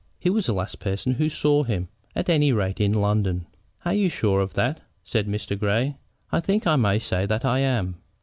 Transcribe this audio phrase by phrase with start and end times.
[0.17, 3.45] "He was the last person who saw him, at any rate, in London."
[3.85, 5.55] "Are you sure of that?" said Mr.
[5.55, 5.97] Grey.
[6.31, 7.97] "I think I may say that I am.